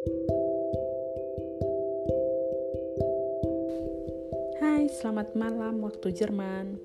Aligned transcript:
Hai, 0.00 0.08
selamat 4.88 5.36
malam 5.36 5.84
waktu 5.84 6.16
Jerman. 6.16 6.80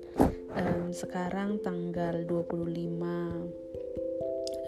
Um, 0.52 0.92
sekarang 0.92 1.64
tanggal 1.64 2.28
25 2.28 2.60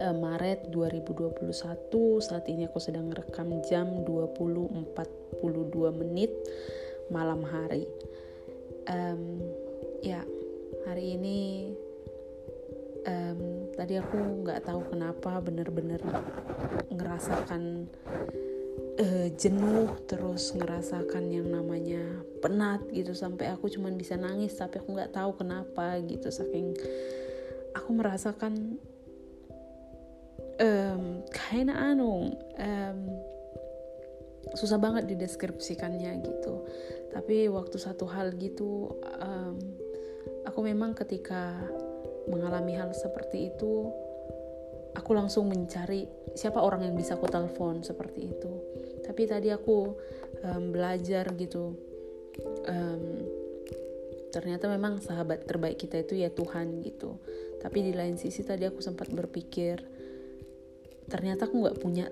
um, 0.01 0.17
Maret 0.17 0.73
2021. 0.73 2.25
Saat 2.25 2.49
ini 2.49 2.65
aku 2.65 2.81
sedang 2.81 3.13
rekam 3.13 3.61
jam 3.69 4.01
20.42 4.09 6.01
menit 6.01 6.33
malam 7.13 7.45
hari. 7.45 7.85
Um, 8.89 9.45
ya, 10.01 10.25
hari 10.89 11.21
ini 11.21 11.77
tadi 13.79 13.95
aku 13.95 14.43
nggak 14.43 14.67
tahu 14.67 14.91
kenapa 14.91 15.39
bener-bener 15.39 16.03
ngerasakan 16.91 17.87
uh, 18.99 19.29
jenuh 19.39 19.95
terus 20.11 20.51
ngerasakan 20.59 21.31
yang 21.31 21.47
namanya 21.47 22.03
penat 22.43 22.83
gitu. 22.91 23.15
Sampai 23.15 23.55
aku 23.55 23.71
cuman 23.71 23.95
bisa 23.95 24.19
nangis 24.19 24.59
tapi 24.59 24.83
aku 24.83 24.99
nggak 24.99 25.15
tahu 25.15 25.39
kenapa 25.39 26.03
gitu. 26.03 26.27
Saking 26.27 26.75
aku 27.79 27.91
merasakan 27.95 28.83
um, 30.59 31.23
kayak 31.31 31.71
anu 31.71 32.35
um, 32.59 33.01
susah 34.59 34.83
banget 34.83 35.07
dideskripsikannya 35.07 36.19
gitu. 36.27 36.67
Tapi 37.15 37.47
waktu 37.47 37.79
satu 37.79 38.11
hal 38.11 38.35
gitu 38.43 38.91
um, 39.23 39.55
aku 40.43 40.67
memang 40.67 40.99
ketika 40.99 41.55
mengalami 42.29 42.77
hal 42.77 42.93
seperti 42.93 43.51
itu 43.51 43.89
aku 44.95 45.11
langsung 45.15 45.49
mencari 45.49 46.05
siapa 46.35 46.61
orang 46.61 46.85
yang 46.91 46.95
bisa 46.99 47.15
aku 47.15 47.31
telepon 47.31 47.81
seperti 47.87 48.35
itu. 48.35 48.53
Tapi 49.07 49.23
tadi 49.25 49.49
aku 49.49 49.95
um, 50.45 50.65
belajar 50.75 51.31
gitu. 51.39 51.75
Um, 52.69 53.25
ternyata 54.29 54.69
memang 54.69 55.01
sahabat 55.01 55.49
terbaik 55.49 55.81
kita 55.81 56.05
itu 56.05 56.21
ya 56.21 56.29
Tuhan 56.29 56.85
gitu. 56.85 57.17
Tapi 57.59 57.89
di 57.89 57.93
lain 57.97 58.21
sisi 58.21 58.45
tadi 58.45 58.69
aku 58.69 58.79
sempat 58.85 59.11
berpikir 59.11 59.81
ternyata 61.09 61.49
aku 61.49 61.65
nggak 61.65 61.81
punya 61.81 62.07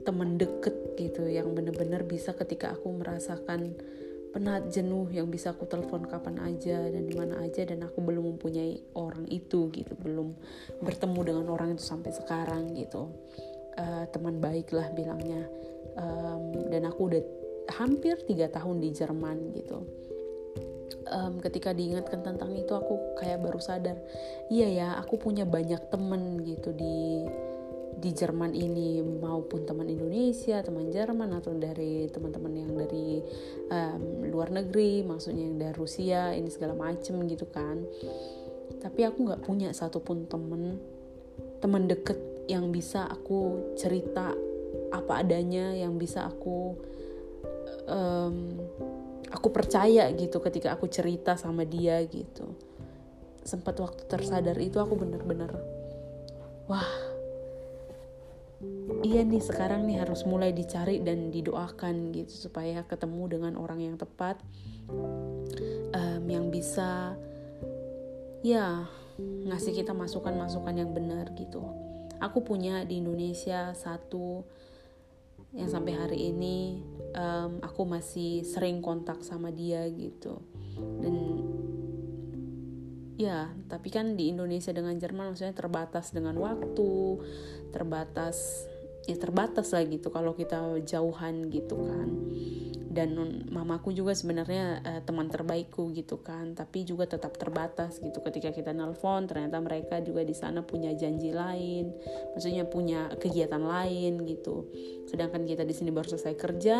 teman 0.00 0.40
deket 0.40 0.96
gitu 0.96 1.28
yang 1.28 1.52
bener-bener 1.52 2.08
bisa 2.08 2.32
ketika 2.32 2.72
aku 2.72 2.88
merasakan 2.96 3.76
penat 4.30 4.70
jenuh 4.70 5.10
yang 5.10 5.26
bisa 5.26 5.50
aku 5.50 5.66
telepon 5.66 6.06
kapan 6.06 6.38
aja 6.46 6.78
dan 6.86 7.02
di 7.06 7.14
mana 7.18 7.42
aja 7.42 7.66
dan 7.66 7.82
aku 7.82 7.98
belum 7.98 8.36
mempunyai 8.36 8.78
orang 8.94 9.26
itu 9.26 9.70
gitu. 9.74 9.92
Belum 9.98 10.34
bertemu 10.82 11.20
dengan 11.26 11.46
orang 11.50 11.74
itu 11.74 11.82
sampai 11.82 12.14
sekarang 12.14 12.74
gitu. 12.78 13.10
Uh, 13.74 14.06
teman 14.14 14.38
baik 14.38 14.70
lah 14.70 14.86
bilangnya. 14.94 15.46
Um, 15.98 16.70
dan 16.70 16.86
aku 16.86 17.10
udah 17.10 17.22
hampir 17.74 18.18
tiga 18.26 18.46
tahun 18.50 18.78
di 18.78 18.94
Jerman 18.94 19.54
gitu. 19.54 19.82
Um, 21.10 21.42
ketika 21.42 21.74
diingatkan 21.74 22.22
tentang 22.22 22.54
itu 22.54 22.70
aku 22.70 23.18
kayak 23.18 23.42
baru 23.42 23.58
sadar 23.58 23.98
iya 24.46 24.68
ya 24.70 24.88
aku 24.98 25.18
punya 25.18 25.42
banyak 25.42 25.90
temen 25.90 26.38
gitu 26.46 26.70
di 26.70 27.26
di 28.00 28.16
Jerman 28.16 28.56
ini 28.56 29.04
maupun 29.04 29.68
teman 29.68 29.84
Indonesia, 29.84 30.64
teman 30.64 30.88
Jerman 30.88 31.36
atau 31.36 31.52
dari 31.52 32.08
teman-teman 32.08 32.52
yang 32.56 32.72
dari 32.72 33.20
um, 33.68 34.24
luar 34.24 34.48
negeri, 34.48 35.04
maksudnya 35.04 35.44
yang 35.44 35.60
dari 35.60 35.76
Rusia, 35.76 36.32
ini 36.32 36.48
segala 36.48 36.72
macem 36.72 37.20
gitu 37.28 37.44
kan. 37.52 37.84
Tapi 38.80 39.04
aku 39.04 39.28
nggak 39.28 39.44
punya 39.44 39.68
satupun 39.76 40.24
temen 40.24 40.80
teman 41.60 41.84
deket 41.84 42.16
yang 42.48 42.72
bisa 42.72 43.04
aku 43.04 43.76
cerita 43.76 44.32
apa 44.90 45.20
adanya, 45.20 45.76
yang 45.76 46.00
bisa 46.00 46.24
aku 46.24 46.80
um, 47.84 48.56
aku 49.28 49.48
percaya 49.52 50.08
gitu 50.16 50.40
ketika 50.40 50.72
aku 50.72 50.88
cerita 50.88 51.36
sama 51.36 51.68
dia 51.68 52.00
gitu. 52.08 52.56
Sempat 53.44 53.76
waktu 53.76 54.08
tersadar 54.08 54.56
itu 54.56 54.80
aku 54.80 54.96
bener-bener 54.96 55.52
wah 56.70 57.09
iya 59.00 59.24
nih 59.24 59.40
sekarang 59.40 59.88
nih 59.88 60.04
harus 60.04 60.28
mulai 60.28 60.52
dicari 60.52 61.00
dan 61.00 61.32
didoakan 61.32 62.12
gitu 62.12 62.48
supaya 62.48 62.84
ketemu 62.84 63.38
dengan 63.38 63.52
orang 63.56 63.80
yang 63.80 63.96
tepat 63.96 64.36
um, 65.96 66.24
yang 66.28 66.52
bisa 66.52 67.16
ya 68.44 68.84
ngasih 69.20 69.76
kita 69.76 69.92
masukan-masukan 69.92 70.74
yang 70.76 70.90
benar 70.96 71.32
gitu. 71.36 71.60
Aku 72.20 72.44
punya 72.44 72.84
di 72.84 73.00
Indonesia 73.00 73.72
satu 73.72 74.44
yang 75.50 75.66
sampai 75.66 75.96
hari 75.96 76.18
ini 76.30 76.84
um, 77.16 77.58
aku 77.64 77.82
masih 77.88 78.44
sering 78.44 78.84
kontak 78.84 79.24
sama 79.24 79.52
dia 79.52 79.84
gitu. 79.88 80.40
Dan 80.76 81.16
ya 83.20 83.52
tapi 83.68 83.92
kan 83.92 84.16
di 84.16 84.32
Indonesia 84.32 84.72
dengan 84.72 84.96
Jerman 84.96 85.32
maksudnya 85.32 85.52
terbatas 85.52 86.12
dengan 86.16 86.40
waktu 86.40 87.20
terbatas 87.68 88.64
ya 89.08 89.16
terbatas 89.16 89.72
lah 89.72 89.84
gitu 89.86 90.12
kalau 90.12 90.36
kita 90.36 90.80
jauhan 90.84 91.48
gitu 91.48 91.76
kan. 91.88 92.08
Dan 92.90 93.14
mamaku 93.54 93.94
juga 93.94 94.18
sebenarnya 94.18 94.82
uh, 94.82 95.00
teman 95.06 95.30
terbaikku 95.30 95.94
gitu 95.94 96.18
kan 96.26 96.58
tapi 96.58 96.82
juga 96.82 97.06
tetap 97.06 97.38
terbatas 97.38 98.02
gitu 98.02 98.18
ketika 98.18 98.50
kita 98.50 98.74
nelpon 98.74 99.30
ternyata 99.30 99.62
mereka 99.62 100.02
juga 100.02 100.26
di 100.26 100.34
sana 100.34 100.66
punya 100.66 100.90
janji 100.98 101.30
lain 101.30 101.94
maksudnya 102.34 102.66
punya 102.66 103.14
kegiatan 103.14 103.62
lain 103.62 104.26
gitu. 104.26 104.66
Sedangkan 105.06 105.46
kita 105.46 105.62
di 105.62 105.70
sini 105.70 105.94
baru 105.94 106.10
selesai 106.10 106.34
kerja 106.34 106.78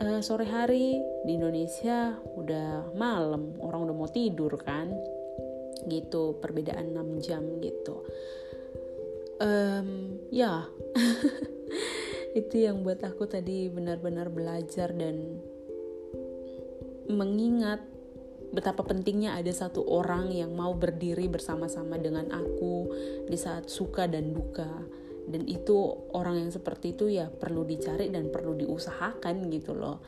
uh, 0.00 0.20
sore 0.24 0.46
hari 0.48 0.98
di 1.22 1.32
Indonesia 1.36 2.18
udah 2.34 2.96
malam 2.96 3.54
orang 3.62 3.86
udah 3.90 3.96
mau 3.96 4.10
tidur 4.10 4.56
kan 4.58 4.90
gitu 5.84 6.40
perbedaan 6.40 6.96
6 6.96 7.24
jam 7.24 7.42
gitu 7.60 8.04
um, 9.40 9.88
ya. 10.28 10.68
Itu 12.40 12.54
yang 12.58 12.82
buat 12.82 12.98
aku 13.06 13.30
tadi 13.30 13.70
benar-benar 13.70 14.26
belajar 14.30 14.90
dan 14.90 15.38
mengingat 17.06 17.84
betapa 18.54 18.86
pentingnya 18.86 19.34
ada 19.34 19.50
satu 19.50 19.82
orang 19.86 20.30
yang 20.30 20.54
mau 20.54 20.74
berdiri 20.74 21.26
bersama-sama 21.26 21.98
dengan 21.98 22.30
aku 22.30 22.90
di 23.26 23.38
saat 23.38 23.70
suka 23.70 24.06
dan 24.06 24.34
duka. 24.34 24.70
Dan 25.24 25.48
itu 25.48 25.74
orang 26.12 26.46
yang 26.46 26.50
seperti 26.52 26.92
itu 26.92 27.08
ya 27.08 27.32
perlu 27.32 27.64
dicari 27.64 28.12
dan 28.12 28.28
perlu 28.28 28.54
diusahakan 28.60 29.48
gitu 29.48 29.72
loh. 29.72 30.04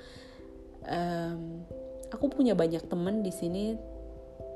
Um, 0.87 1.67
aku 2.13 2.31
punya 2.31 2.55
banyak 2.55 2.85
temen 2.87 3.25
di 3.25 3.33
sini 3.35 3.75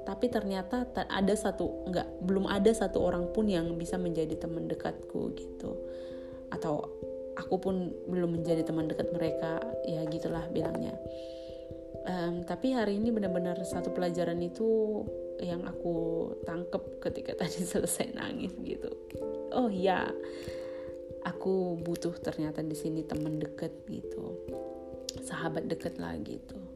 tapi 0.05 0.33
ternyata 0.33 0.88
ada 0.97 1.34
satu 1.37 1.88
nggak 1.88 2.25
belum 2.25 2.49
ada 2.49 2.72
satu 2.72 3.05
orang 3.05 3.28
pun 3.37 3.47
yang 3.47 3.77
bisa 3.77 4.00
menjadi 4.00 4.37
teman 4.41 4.65
dekatku 4.66 5.37
gitu. 5.37 5.77
Atau 6.49 6.88
aku 7.37 7.55
pun 7.61 7.93
belum 8.09 8.41
menjadi 8.41 8.65
teman 8.65 8.88
dekat 8.88 9.12
mereka 9.12 9.61
ya 9.84 10.05
gitulah 10.09 10.44
bilangnya. 10.49 10.97
Um, 12.09 12.49
tapi 12.49 12.72
hari 12.72 12.97
ini 12.97 13.12
benar-benar 13.12 13.61
satu 13.61 13.93
pelajaran 13.93 14.41
itu 14.41 15.05
yang 15.44 15.69
aku 15.69 16.28
tangkep 16.49 17.00
ketika 17.05 17.37
tadi 17.44 17.61
selesai 17.61 18.17
nangis 18.17 18.56
gitu. 18.65 18.88
Oh 19.53 19.69
ya 19.69 20.09
aku 21.28 21.77
butuh 21.84 22.17
ternyata 22.17 22.65
di 22.65 22.75
sini 22.75 23.05
teman 23.05 23.37
dekat 23.37 23.72
gitu. 23.84 24.41
Sahabat 25.21 25.69
dekat 25.69 26.00
lah 26.00 26.17
gitu 26.22 26.69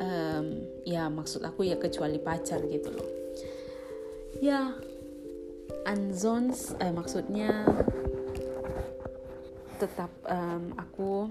um, 0.00 0.46
ya 0.88 1.06
maksud 1.12 1.44
aku 1.44 1.68
ya 1.68 1.76
kecuali 1.76 2.18
pacar 2.18 2.64
gitu 2.66 2.88
loh. 2.90 3.08
Ya 4.40 4.74
anzons 5.86 6.74
eh, 6.80 6.92
maksudnya 6.92 7.68
tetap 9.80 10.12
um, 10.28 10.76
aku 10.76 11.28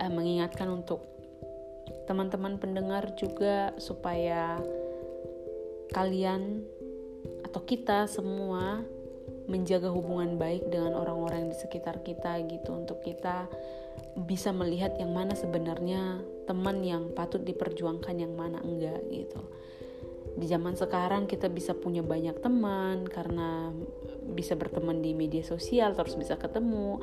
um, 0.00 0.12
mengingatkan 0.12 0.68
untuk 0.68 1.04
teman-teman 2.04 2.58
pendengar 2.58 3.14
juga 3.16 3.72
supaya 3.78 4.58
kalian 5.94 6.62
atau 7.46 7.60
kita 7.64 8.06
semua 8.06 8.82
menjaga 9.50 9.90
hubungan 9.90 10.38
baik 10.38 10.70
dengan 10.70 10.94
orang-orang 10.94 11.50
di 11.50 11.56
sekitar 11.58 12.02
kita 12.06 12.38
gitu 12.46 12.70
untuk 12.70 13.02
kita 13.02 13.50
bisa 14.26 14.54
melihat 14.54 14.94
yang 14.98 15.10
mana 15.10 15.34
sebenarnya 15.34 16.22
teman 16.50 16.82
yang 16.82 17.14
patut 17.14 17.38
diperjuangkan 17.46 18.18
yang 18.18 18.34
mana 18.34 18.58
enggak 18.58 19.06
gitu. 19.06 19.38
Di 20.34 20.50
zaman 20.50 20.74
sekarang 20.74 21.30
kita 21.30 21.46
bisa 21.46 21.78
punya 21.78 22.02
banyak 22.02 22.42
teman 22.42 23.06
karena 23.06 23.70
bisa 24.34 24.58
berteman 24.58 24.98
di 24.98 25.14
media 25.14 25.46
sosial 25.46 25.94
terus 25.94 26.18
bisa 26.18 26.34
ketemu. 26.34 26.98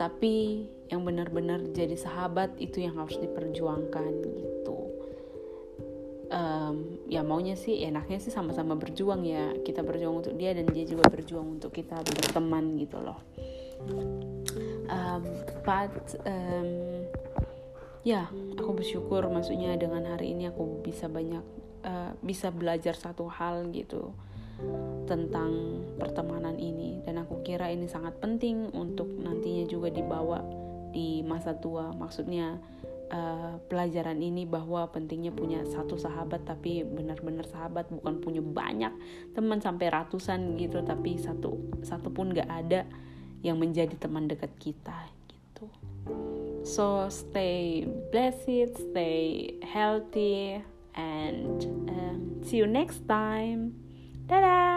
Tapi 0.00 0.64
yang 0.88 1.04
benar-benar 1.04 1.60
jadi 1.76 1.96
sahabat 1.96 2.56
itu 2.56 2.80
yang 2.80 2.96
harus 2.96 3.20
diperjuangkan 3.20 4.12
gitu. 4.24 4.78
Um, 6.26 7.06
ya 7.06 7.22
maunya 7.22 7.54
sih 7.54 7.86
enaknya 7.86 8.16
sih 8.20 8.32
sama-sama 8.32 8.80
berjuang 8.80 9.24
ya. 9.28 9.52
Kita 9.60 9.84
berjuang 9.84 10.24
untuk 10.24 10.40
dia 10.40 10.56
dan 10.56 10.68
dia 10.72 10.88
juga 10.88 11.04
berjuang 11.12 11.60
untuk 11.60 11.72
kita 11.72 12.00
berteman 12.00 12.80
gitu 12.80 12.96
loh. 12.96 13.20
Um, 14.86 15.24
but 15.64 15.96
um, 16.24 16.95
ya 18.06 18.30
aku 18.54 18.70
bersyukur 18.78 19.26
maksudnya 19.26 19.74
dengan 19.74 20.06
hari 20.06 20.30
ini 20.30 20.46
aku 20.46 20.86
bisa 20.86 21.10
banyak 21.10 21.42
uh, 21.82 22.14
bisa 22.22 22.54
belajar 22.54 22.94
satu 22.94 23.26
hal 23.26 23.66
gitu 23.74 24.14
tentang 25.04 25.84
pertemanan 26.00 26.56
ini. 26.56 27.04
Dan 27.04 27.20
aku 27.20 27.44
kira 27.44 27.68
ini 27.68 27.90
sangat 27.90 28.16
penting 28.22 28.72
untuk 28.72 29.10
nantinya 29.20 29.68
juga 29.68 29.92
dibawa 29.92 30.40
di 30.94 31.20
masa 31.20 31.52
tua. 31.60 31.92
Maksudnya 31.92 32.56
uh, 33.12 33.60
pelajaran 33.68 34.18
ini 34.18 34.48
bahwa 34.48 34.88
pentingnya 34.90 35.30
punya 35.34 35.62
satu 35.68 36.00
sahabat 36.00 36.48
tapi 36.48 36.82
benar-benar 36.82 37.44
sahabat 37.46 37.90
bukan 37.92 38.22
punya 38.22 38.42
banyak 38.42 38.92
teman 39.36 39.60
sampai 39.60 39.92
ratusan 39.92 40.56
gitu 40.58 40.82
tapi 40.82 41.20
satu 41.20 41.82
satu 41.84 42.08
pun 42.10 42.32
gak 42.34 42.48
ada 42.48 42.88
yang 43.44 43.60
menjadi 43.60 43.94
teman 43.94 44.26
dekat 44.26 44.50
kita 44.58 45.06
gitu 45.30 45.70
so 46.66 47.06
stay 47.08 47.86
blessed 48.10 48.74
stay 48.74 49.54
healthy 49.62 50.60
and 50.96 51.64
um, 51.88 52.42
see 52.42 52.58
you 52.58 52.66
next 52.66 53.06
time. 53.06 53.78
Dadah 54.26 54.75